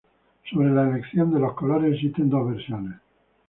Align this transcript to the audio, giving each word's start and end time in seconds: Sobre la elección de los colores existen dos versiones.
Sobre 0.49 0.71
la 0.73 0.89
elección 0.89 1.31
de 1.31 1.39
los 1.39 1.53
colores 1.53 1.93
existen 1.93 2.27
dos 2.27 2.49
versiones. 2.55 2.97